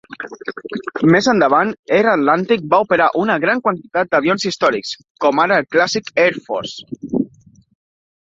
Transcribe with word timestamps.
Més 1.15 1.27
endavant, 1.33 1.73
Air 1.97 2.07
Atlantique 2.13 2.69
va 2.71 2.79
operar 2.85 3.09
una 3.23 3.35
gran 3.43 3.61
quantitat 3.67 4.09
d'avions 4.15 4.45
històrics, 4.51 4.93
como 5.25 5.43
ara 5.45 5.59
el 5.63 5.67
Classic 5.75 6.09
Air 6.25 6.43
Force. 6.49 7.19